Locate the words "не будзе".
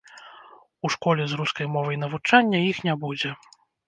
2.89-3.31